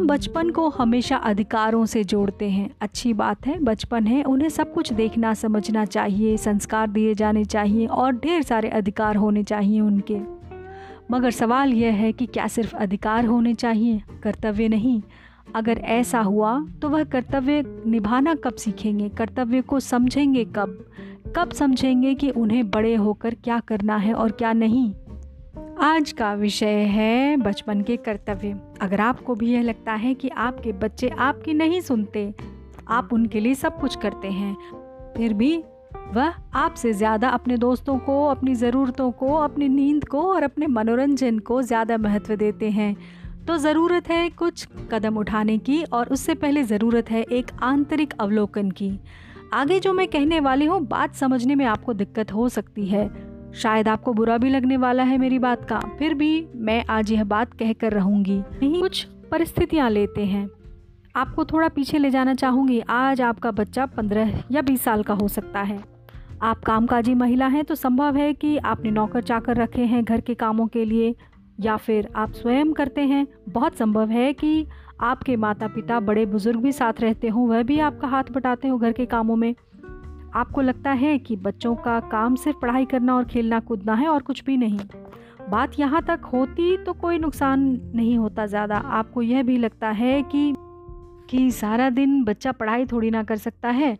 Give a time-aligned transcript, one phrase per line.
[0.00, 4.72] हम बचपन को हमेशा अधिकारों से जोड़ते हैं। अच्छी बात है, बचपन है, उन्हें सब
[4.74, 10.18] कुछ देखना, समझना चाहिए, संस्कार दिए जाने चाहिए और ढेर सारे अधिकार होने चाहिए उनके।
[11.10, 15.02] मगर सवाल यह है कि क्या सिर्फ़ अधिकार होने चाहिए, कर्तव्य नहीं?
[15.54, 19.08] अगर ऐसा हुआ तो वह कर्तव्य निभाना कब सीखेंगे?
[19.08, 20.84] कर्तव्य को समझेंगे कब?
[21.36, 24.94] कब समझेंगे कि उन्हें बड़े होकर क्या करना है और क्या नहीं?
[25.82, 30.72] आज का विषय है बचपन के कर्तव्य। अगर आपको भी यह लगता है कि आपके
[30.72, 32.34] बच्चे आपकी नहीं सुनते,
[32.88, 34.54] आप उनके लिए सब कुछ करते हैं,
[35.16, 35.56] फिर भी
[36.14, 41.38] वह आपसे ज़्यादा अपने दोस्तों को, अपनी ज़रूरतों को, अपनी नींद को और अपने मनोरंजन
[41.38, 42.94] को ज़्यादा महत्व देते हैं।
[43.46, 48.70] तो ज़रूरत है कुछ कदम उठाने की और उससे पहले ज़रूरत है एक आंतरिक अवलोकन
[48.70, 48.98] की।
[49.52, 53.88] आगे जो मैं कहने वाली हूँ, बात समझने में आपको दिक्कत हो सकती है। शायद
[53.88, 57.52] आपको बुरा भी लगने वाला है मेरी बात का। फिर भी मैं आज यह बात
[57.54, 60.48] कह कर रहूँगी। नहीं कुछ परिस्थितियाँ लेते हैं।
[61.16, 65.28] आपको थोड़ा पीछे ले जाना चाहूँगी। आज आपका बच्चा पंद्रह या बीस साल का हो
[65.28, 65.78] सकता है।
[66.42, 70.34] आप कामकाजी महिला हैं तो संभव है कि आपने नौकर चाकर रखे हैं घर के
[70.34, 71.14] कामों के लिए,
[71.60, 74.66] या फिर आप स्वयं करते हैं। बहुत संभव है कि
[75.00, 78.78] आपके माता पिता बड़े बुज़ुर्ग भी साथ रहते हों, वह भी आपका हाथ बटाते हो
[78.78, 79.54] घर के कामों में।
[80.34, 84.22] आपको लगता है कि बच्चों का काम सिर्फ़ पढ़ाई करना और खेलना कूदना है और
[84.22, 84.78] कुछ भी नहीं।
[85.50, 87.60] बात यहाँ तक होती तो कोई नुकसान
[87.94, 90.52] नहीं होता ज़्यादा। आपको यह भी लगता है कि
[91.30, 93.96] कि सारा दिन बच्चा पढ़ाई थोड़ी ना कर सकता है।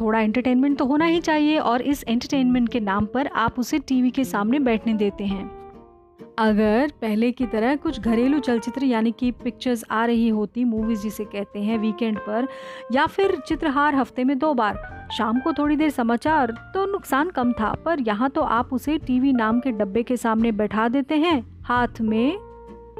[0.00, 4.10] थोड़ा एंटरटेनमेंट तो होना ही चाहिए और इस एंटरटेनमेंट के नाम पर आप उसे टीवी
[4.10, 5.63] के सामने बैठने देते हैं।
[6.38, 11.24] अगर पहले की तरह कुछ घरेलू चलचित्र, यानी कि पिक्चर्स आ रही होती मूवीज़ जिसे
[11.24, 12.48] कहते हैं वीकेंड पर,
[12.92, 17.52] या फिर चित्रहार हफ़्ते में दो बार, शाम को थोड़ी देर समाचार तो नुकसान कम
[17.52, 21.40] था, पर यहाँ तो आप उसे टीवी नाम के डब्बे के सामने बैठा देते हैं,
[21.64, 22.38] हाथ में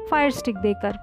[0.09, 0.97] फायर स्टिक देकर।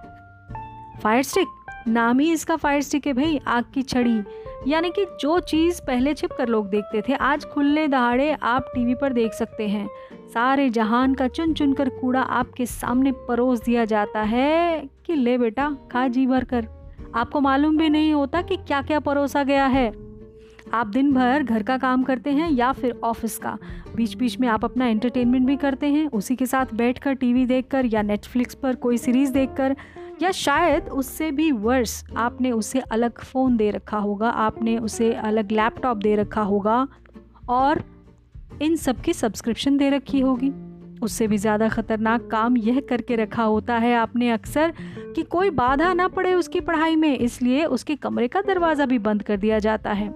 [1.02, 1.48] फायर स्टिक
[1.88, 4.22] नाम ही इसका फायर स्टिक है भाई, आग की छड़ी।
[4.66, 8.94] यानी कि जो चीज़ पहले छिप कर लोग देखते थे, आज खुलने दहाड़े आप टीवी
[8.94, 9.88] पर देख सकते हैं।
[10.34, 15.38] सारे जहान का चुन चुन कर कूड़ा आपके सामने परोस दिया जाता है। कि ले
[15.38, 16.68] बेटा, खा जी भर कर।
[17.14, 19.92] आपको मालूम भी नहीं होता कि क्या क्या परोसा गया है।
[20.74, 23.58] आप दिन भर घर का काम करते हैं या फिर ऑफ़िस का।
[23.96, 27.86] बीच बीच में आप अपना एंटरटेनमेंट भी करते हैं, उसी के साथ बैठकर टीवी देखकर
[27.86, 29.76] या नेटफ्लिक्स पर कोई सीरीज़ देखकर,
[30.22, 35.52] या शायद उससे भी वर्स आपने उसे अलग फ़ोन दे रखा होगा, आपने उसे अलग
[35.52, 36.88] लैपटॉप दे रखा होगा।
[37.48, 37.84] और
[38.62, 40.52] इन सब की सब्सक्रिप्शन दे रखी होगी।
[41.02, 44.72] उससे भी ज़्यादा ख़तरनाक काम यह करके रखा होता है आपने अक्सर
[45.16, 49.22] कि कोई बाधा ना पड़े उसकी पढ़ाई में, इसलिए उसके कमरे का दरवाज़ा भी बंद
[49.22, 50.08] कर दिया जाता है।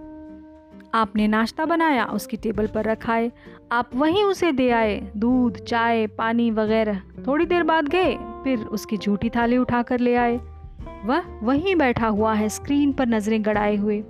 [0.94, 3.30] आपने नाश्ता बनाया, उसकी टेबल पर रखाए
[3.72, 8.14] आप वहीं उसे दे आए, दूध, चाय, पानी वगैरह। थोड़ी देर बाद गए,
[8.44, 10.36] फिर उसकी झूठी थाली उठाकर ले आए।
[11.04, 14.02] वह वहीं बैठा हुआ है, स्क्रीन पर नज़रें गड़ाए हुए।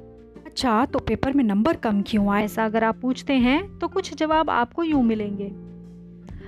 [0.57, 2.45] अच्छा तो पेपर में नंबर कम क्यों आए?
[2.45, 5.49] ऐसा अगर आप पूछते हैं तो कुछ जवाब आपको यूँ मिलेंगे।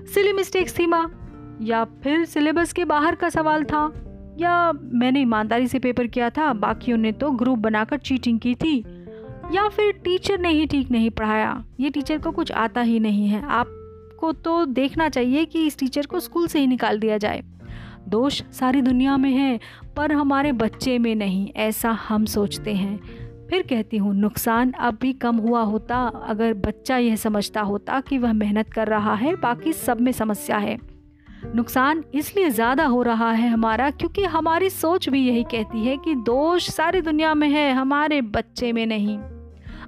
[0.06, 3.82] सिली मिस्टेक्स थी माँ, या फिर सिलेबस के बाहर का सवाल था,
[4.38, 8.78] या मैंने ईमानदारी से पेपर किया था, बाकियों ने तो ग्रुप बनाकर चीटिंग की थी,
[9.52, 13.28] या फिर टीचर ने ही ठीक नहीं पढ़ाया। ये टीचर को कुछ आता ही नहीं
[13.28, 17.42] है। आपको तो देखना चाहिए कि इस टीचर को स्कूल से ही निकाल दिया जाए।
[18.08, 19.60] दोष सारी दुनिया में है,
[19.96, 25.12] पर हमारे बच्चे में नहीं, ऐसा हम सोचते हैं। फिर कहती हूँ, नुकसान अब भी
[25.12, 29.72] कम हुआ होता, अगर बच्चा यह समझता होता कि वह मेहनत कर रहा है, बाकी
[29.72, 30.78] सब में समस्या है।
[31.54, 36.14] नुकसान इसलिए ज़्यादा हो रहा है हमारा क्योंकि हमारी सोच भी यही कहती है कि
[36.14, 39.18] दोष सारी दुनिया में है, हमारे बच्चे में नहीं।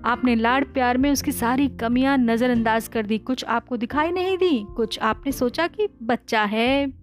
[0.05, 4.65] आपने लाड़ प्यार में उसकी सारी कमियाँ नज़रअंदाज कर दी, कुछ आपको दिखाई नहीं दी,
[4.77, 7.00] कुछ आपने सोचा कि बच्चा है।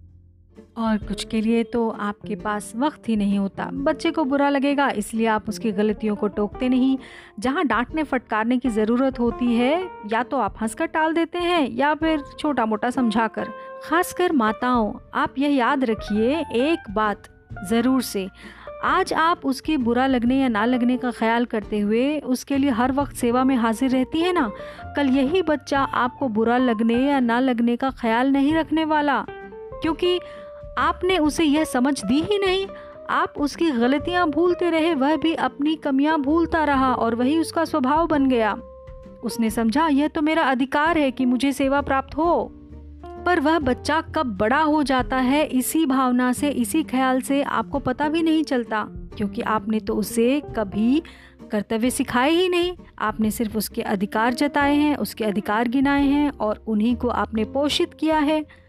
[0.76, 4.88] और कुछ के लिए तो आपके पास वक्त ही नहीं होता। बच्चे को बुरा लगेगा,
[4.90, 6.98] इसलिए आप उसकी गलतियों को टोकते नहीं।
[7.38, 11.94] जहाँ डांटने फटकारने की ज़रूरत होती है, या तो आप हंसकर टाल देते हैं, या
[11.94, 13.48] फिर छोटा मोटा समझाकर।
[13.84, 17.28] खासकर माताओं, आप यह याद रखिए एक बात
[17.68, 18.28] ज़रूर से।
[18.84, 22.92] आज आप उसके बुरा लगने या ना लगने का ख्याल करते हुए उसके लिए हर
[22.92, 24.50] वक्त सेवा में हाजिर रहती है ना?
[24.96, 29.24] कल यही बच्चा आपको बुरा लगने या ना लगने का ख्याल नहीं रखने वाला।
[29.82, 30.20] क्योंकि
[30.78, 32.66] आपने उसे यह समझ दी ही नहीं।
[33.10, 38.06] आप उसकी गलतियाँ भूलते रहे, वह भी अपनी कमियाँ भूलता रहा और वही उसका स्वभाव
[38.06, 38.58] बन गया।
[39.24, 42.52] उसने समझा, यह तो मेरा अधिकार है कि मुझे सेवा प्राप्त हो।
[43.26, 47.78] पर वह बच्चा कब बड़ा हो जाता है, इसी भावना से, इसी ख्याल से आपको
[47.78, 51.02] पता भी नहीं चलता, क्योंकि आपने तो उसे कभी
[51.50, 56.64] कर्तव्य सिखाए ही नहीं। आपने सिर्फ़ उसके अधिकार जताए हैं, उसके अधिकार गिनाए हैं और
[56.66, 58.67] उन्हीं को आपने पोषित किया है।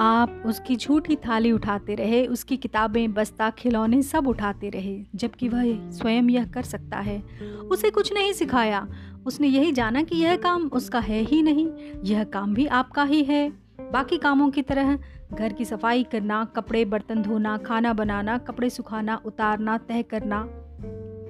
[0.00, 5.90] आप उसकी झूठी थाली उठाते रहे, उसकी किताबें, बस्ता, खिलौने सब उठाते रहे, जबकि वह
[5.90, 7.22] स्वयं यह कर सकता है।
[7.70, 8.88] उसे कुछ नहीं सिखाया।
[9.26, 11.68] उसने यही जाना कि यह काम उसका है ही नहीं,
[12.04, 13.48] यह काम भी आपका ही है।
[13.92, 14.98] बाकी कामों की तरह
[15.32, 20.42] घर की सफ़ाई करना, कपड़े बर्तन धोना, खाना बनाना, कपड़े सुखाना, उतारना, तह करना,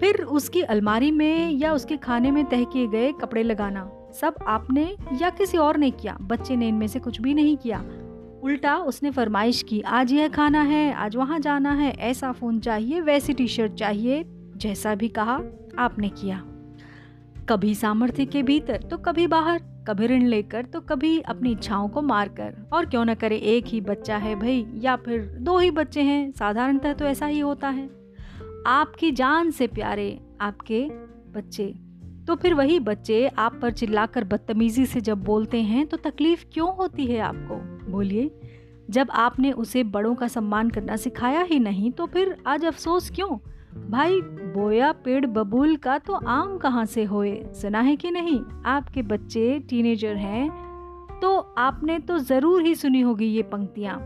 [0.00, 3.90] फिर उसकी अलमारी में या उसके खाने में तह किए गए कपड़े लगाना,
[4.20, 7.84] सब आपने या किसी और ने किया। बच्चे ने इनमें से कुछ भी नहीं किया।
[8.46, 13.00] उल्टा उसने फरमाइश की, आज यह खाना है, आज वहाँ जाना है, ऐसा फ़ोन चाहिए,
[13.00, 14.25] वैसी टी शर्ट चाहिए।
[14.56, 15.40] जैसा भी कहा,
[15.78, 16.43] आपने किया।
[17.48, 19.58] कभी सामर्थ्य के भीतर तो कभी बाहर,
[19.88, 23.81] कभी ऋण लेकर तो कभी अपनी इच्छाओं को मारकर। और क्यों ना करे, एक ही
[23.81, 27.90] बच्चा है भाई, या फिर दो ही बच्चे हैं, साधारणतः तो ऐसा ही होता है।
[28.66, 30.88] आपकी जान से प्यारे आपके
[31.32, 31.75] बच्चे।
[32.26, 36.76] तो फिर वही बच्चे आप पर चिल्लाकर बदतमीजी से जब बोलते हैं तो तकलीफ़ क्यों
[36.76, 37.75] होती है आपको?
[37.88, 38.30] बोलिए,
[38.90, 43.36] जब आपने उसे बड़ों का सम्मान करना सिखाया ही नहीं तो फिर आज अफसोस क्यों?
[43.90, 47.42] भाई, बोया पेड़ बबूल का तो आम कहाँ से होए?
[47.54, 48.40] सुना है कि नहीं?
[48.66, 50.48] आपके बच्चे टीनेजर हैं
[51.22, 53.98] तो आपने तो ज़रूर ही सुनी होगी ये पंक्तियाँ।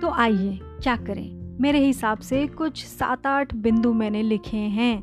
[0.00, 1.58] तो आइए, क्या करें?
[1.60, 5.02] मेरे हिसाब से कुछ सात आठ बिंदु मैंने लिखे हैं।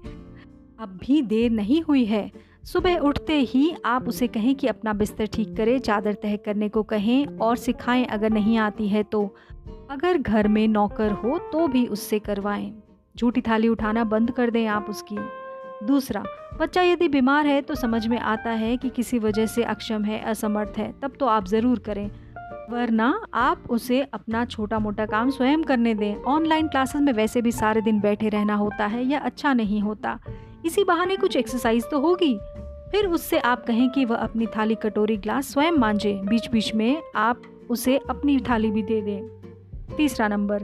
[0.79, 2.31] अब भी देर नहीं हुई है।
[2.65, 6.83] सुबह उठते ही आप उसे कहें कि अपना बिस्तर ठीक करे, चादर तह करने को
[6.83, 9.23] कहें और सिखाएँ, अगर नहीं आती है तो।
[9.91, 12.73] अगर घर में नौकर हो तो भी उससे करवाएँ।
[13.15, 15.17] झूठी थाली उठाना बंद कर दें आप उसकी।
[15.85, 16.23] दूसरा,
[16.59, 20.19] बच्चा यदि बीमार है तो समझ में आता है कि किसी वजह से अक्षम है,
[20.21, 22.09] असमर्थ है, तब तो आप ज़रूर करें।
[22.69, 27.51] वरना आप उसे अपना छोटा मोटा काम स्वयं करने दें। ऑनलाइन क्लासेस में वैसे भी
[27.51, 30.17] सारे दिन बैठे रहना होता है या अच्छा नहीं होता।
[30.65, 32.37] इसी बहाने कुछ एक्सरसाइज तो होगी।
[32.91, 37.01] फिर उससे आप कहें कि वह अपनी थाली कटोरी ग्लास स्वयं मांझे बीच बीच में
[37.15, 39.27] आप उसे अपनी थाली भी दे दें।
[39.97, 40.63] तीसरा नंबर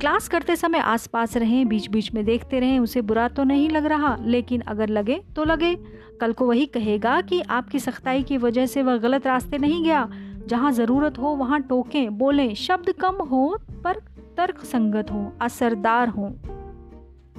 [0.00, 3.86] क्लास करते समय आसपास रहें बीच बीच में देखते रहें। उसे बुरा तो नहीं लग
[3.86, 5.74] रहा, लेकिन अगर लगे तो लगे।
[6.20, 10.08] कल को वही कहेगा कि आपकी सख्ताई की वजह से वह गलत रास्ते नहीं गया।
[10.46, 14.00] जहाँ ज़रूरत हो, वहाँ टोकें, बोलें, शब्द कम हो, पर
[14.36, 16.30] तर्क संगत हो, असरदार हों।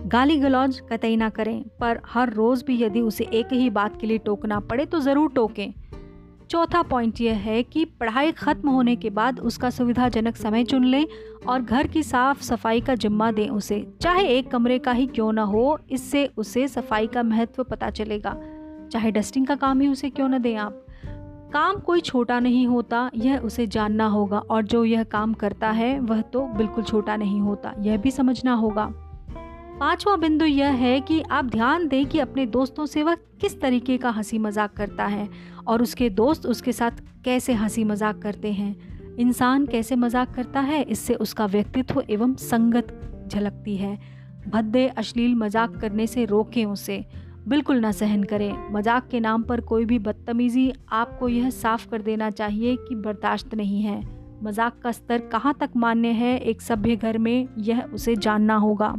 [0.06, 4.08] गाली गलौज कतई ना करें, पर हर रोज़ भी यदि उसे एक ही बात के
[4.08, 5.74] लिए टोकना पड़े तो ज़रूर टोकें।
[6.50, 11.06] चौथा पॉइंट यह है कि पढ़ाई ख़त्म होने के बाद उसका सुविधाजनक समय चुन लें
[11.48, 15.32] और घर की साफ़ सफ़ाई का जिम्मा दें उसे। चाहे एक कमरे का ही क्यों
[15.34, 18.36] ना हो, इससे उसे सफ़ाई का महत्व पता चलेगा।
[18.92, 20.82] चाहे डस्टिंग का काम ही उसे क्यों ना दें आप।
[21.54, 26.00] काम कोई छोटा नहीं होता, यह उसे जानना होगा और जो यह काम करता है,
[26.00, 28.92] वह तो बिल्कुल छोटा नहीं होता, यह भी समझना होगा।
[29.80, 33.98] पांचवा बिंदु यह है कि आप ध्यान दें कि अपने दोस्तों से वह किस तरीके
[33.98, 35.28] का हँसी मज़ाक करता है
[35.68, 40.82] और उसके दोस्त उसके साथ कैसे हँसी मज़ाक करते हैं। इंसान कैसे मज़ाक करता है,
[40.82, 43.98] इससे उसका व्यक्तित्व एवं संगत झलकती है।
[44.48, 47.04] भद्दे अश्लील मज़ाक करने से रोकें उसे।
[47.48, 52.02] बिल्कुल ना सहन करें। मज़ाक के नाम पर कोई भी बदतमीज़ी आपको यह साफ़ कर
[52.02, 54.02] देना चाहिए कि बर्दाश्त नहीं है।
[54.44, 56.38] मज़ाक का स्तर कहाँ तक मान्य है?
[56.40, 58.94] एक सभ्य घर में यह उसे जानना होगा।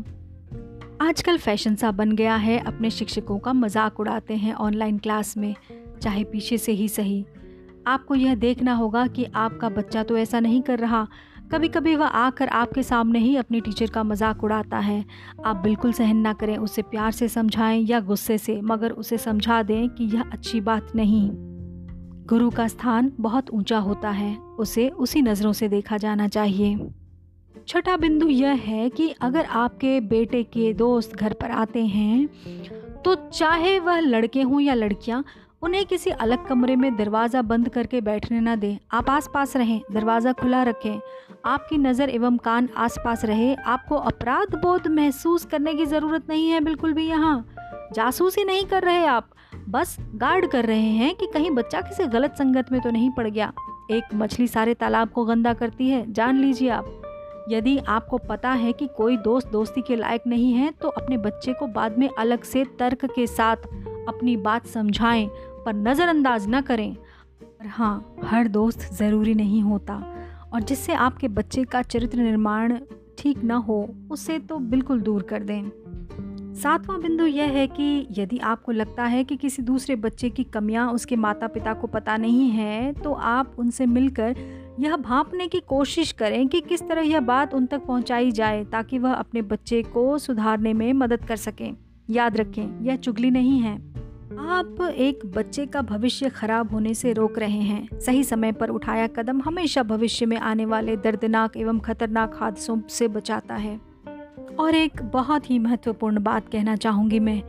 [1.07, 5.55] आजकल फ़ैशन सा बन गया है, अपने शिक्षकों का मज़ाक उड़ाते हैं ऑनलाइन क्लास में,
[6.03, 7.25] चाहे पीछे से ही सही।
[7.87, 11.07] आपको यह देखना होगा कि आपका बच्चा तो ऐसा नहीं कर रहा।
[11.53, 15.05] कभी कभी वह आकर आपके सामने ही अपनी टीचर का मज़ाक उड़ाता है।
[15.45, 19.63] आप बिल्कुल सहन ना करें, उसे प्यार से समझाएँ या गुस्से से, मगर उसे समझा
[19.63, 21.29] दें कि यह अच्छी बात नहीं।
[22.27, 26.77] गुरु का स्थान बहुत ऊँचा होता है, उसे उसी नज़रों से देखा जाना चाहिए।
[27.69, 32.27] छठा बिंदु यह है कि अगर आपके बेटे के दोस्त घर पर आते हैं
[33.05, 35.25] तो चाहे वह लड़के हों या लड़कियाँ,
[35.63, 39.81] उन्हें किसी अलग कमरे में दरवाज़ा बंद करके बैठने ना दें। आप आस पास रहें,
[39.93, 40.99] दरवाज़ा खुला रखें।
[41.45, 46.61] आपकी नज़र एवं कान आसपास रहे। आपको अपराध बोध महसूस करने की ज़रूरत नहीं है
[46.61, 47.47] बिल्कुल भी यहाँ।
[47.95, 49.31] जासूसी नहीं कर रहे आप।
[49.69, 53.29] बस गार्ड कर रहे हैं कि कहीं बच्चा किसी गलत संगत में तो नहीं पड़
[53.29, 53.53] गया।
[53.91, 57.03] एक मछली सारे तालाब को गंदा करती है। जान लीजिए आप।
[57.49, 61.53] यदि आपको पता है कि कोई दोस्त दोस्ती के लायक नहीं है तो अपने बच्चे
[61.53, 63.57] को बाद में अलग से तर्क के साथ
[64.09, 65.27] अपनी बात समझाएँ,
[65.67, 66.97] पर नज़रअंदाज न करें।
[67.41, 69.95] और हाँ हर दोस्त ज़रूरी नहीं होता,
[70.55, 72.79] और जिससे आपके बच्चे का चरित्र निर्माण
[73.19, 75.71] ठीक न हो, उसे तो बिल्कुल दूर कर दें।
[76.55, 80.93] सातवां बिंदु यह है कि यदि आपको लगता है कि किसी दूसरे बच्चे की कमियाँ
[80.93, 84.37] उसके माता पिता को पता नहीं है तो आप उनसे मिलकर
[84.81, 88.99] यह भांपने की कोशिश करें कि किस तरह यह बात उन तक पहुंचाई जाए ताकि
[88.99, 91.77] वह अपने बच्चे को सुधारने में मदद कर सकें।
[92.11, 93.77] याद रखें, यह चुगली नहीं है।
[94.39, 99.07] आप एक बच्चे का भविष्य खराब होने से रोक रहे हैं। सही समय पर उठाया
[99.07, 103.81] कदम हमेशा भविष्य में आने वाले दर्दनाक एवं खतरनाक हादसों से बचाता है।
[104.59, 107.43] और एक बहुत ही महत्वपूर्ण बात कहना चाहूँगी मैं।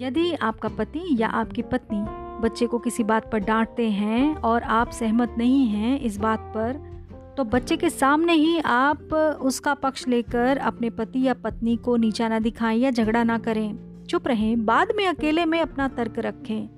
[0.00, 4.90] यदि आपका पति या आपकी पत्नी बच्चे को किसी बात पर डांटते हैं और आप
[4.90, 6.96] सहमत नहीं हैं इस बात पर
[7.36, 12.28] तो बच्चे के सामने ही आप उसका पक्ष लेकर अपने पति या पत्नी को नीचा
[12.28, 16.68] ना दिखाएँ या झगड़ा ना करें। चुप रहें, बाद में अकेले में अपना तर्क रखें।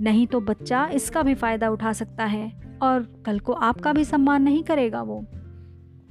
[0.00, 4.42] नहीं तो बच्चा इसका भी फ़ायदा उठा सकता है और कल को आपका भी सम्मान
[4.42, 5.24] नहीं करेगा वो।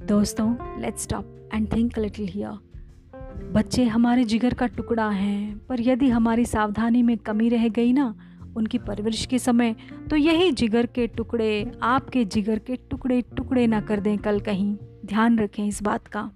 [0.02, 2.58] दोस्तों let's stop and think little here
[3.52, 8.14] बच्चे हमारे जिगर का टुकड़ा हैं, पर यदि हमारी सावधानी में कमी रह गई ना
[8.56, 9.74] उनकी परवरिश के समय
[10.10, 14.76] तो यही जिगर के टुकड़े, आपके जिगर के टुकड़े टुकड़े ना कर दें कल कहीं।
[15.06, 16.30] ध्यान रखें इस बात का।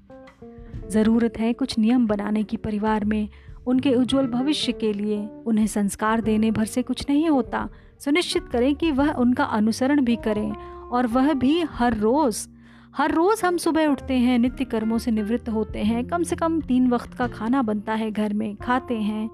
[0.90, 3.28] ज़रूरत है कुछ नियम बनाने की परिवार में,
[3.66, 8.74] उनके उज्जवल भविष्य के लिए। उन्हें संस्कार देने भर से कुछ नहीं होता। सुनिश्चित करें
[8.74, 10.52] कि वह उनका अनुसरण भी करें,
[10.88, 12.48] और वह भी हर रोज़।
[12.96, 16.60] हर रोज़ हम सुबह उठते हैं नित्य कर्मों से निवृत्त होते हैं। कम से कम
[16.60, 19.30] तीन वक्त का खाना बनता है घर में, खाते हैं।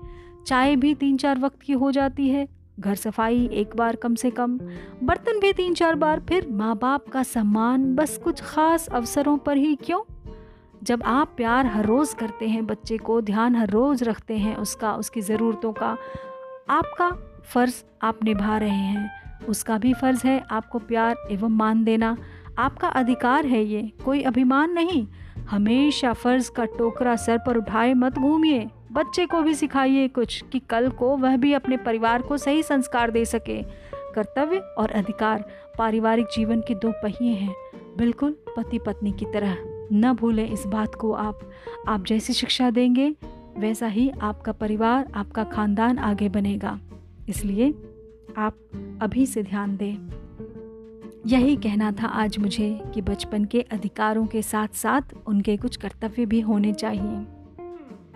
[0.46, 2.48] चाय भी तीन चार वक्त की हो जाती है।
[2.80, 4.58] घर सफ़ाई एक बार कम से कम,
[5.02, 9.56] बर्तन भी तीन चार बार, फिर माँ बाप का सम्मान बस कुछ ख़ास अवसरों पर
[9.56, 10.00] ही क्यों?
[10.82, 14.94] जब आप प्यार हर रोज़ करते हैं, बच्चे को ध्यान हर रोज़ रखते हैं, उसका,
[14.94, 15.96] उसकी ज़रूरतों का,
[16.70, 17.10] आपका
[17.44, 19.10] फ़र्ज़ आप निभा रहे हैं।
[19.48, 22.16] उसका भी फ़र्ज़ है आपको प्यार एवं मान देना।
[22.58, 25.06] आपका अधिकार है ये, कोई अभिमान नहीं।
[25.50, 30.58] हमेशा फ़र्ज़ का टोकरा सर पर उठाए मत घूमिए। बच्चे को भी सिखाइए कुछ कि
[30.58, 33.62] कल को वह भी अपने परिवार को सही संस्कार दे सके।
[34.14, 35.44] कर्तव्य और अधिकार
[35.78, 37.54] पारिवारिक जीवन के दो पहिए हैं।
[37.98, 39.56] बिल्कुल पति पत्नी की तरह
[39.92, 41.50] न भूलें इस बात को आप।
[41.88, 43.14] आप जैसी शिक्षा देंगे,
[43.58, 46.80] वैसा ही आपका परिवार, आपका खानदान आगे बनेगा।
[47.28, 47.74] इसलिए
[48.38, 48.56] आप
[49.02, 49.96] अभी से ध्यान दें।
[51.26, 56.26] यही कहना था आज मुझे कि बचपन के अधिकारों के साथ साथ उनके कुछ कर्तव्य
[56.26, 57.33] भी होने चाहिए।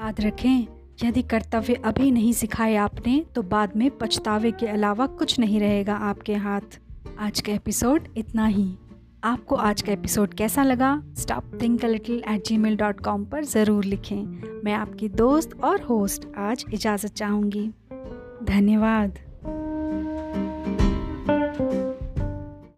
[0.08, 0.66] याद रखें,
[1.04, 5.94] यदि कर्तव्य अभी नहीं सिखाए आपने तो बाद में पछतावे के अलावा कुछ नहीं रहेगा
[6.02, 6.78] आपके हाथ।
[7.18, 8.66] आज का एपिसोड इतना ही।
[9.24, 11.02] आपको आज का एपिसोड कैसा लगा?
[11.18, 16.26] Stop think little at Gmail dot com पर ज़रूर लिखें। मैं आपकी दोस्त और होस्ट
[16.38, 17.70] आज इजाज़त चाहूँगी।
[18.44, 19.18] धन्यवाद।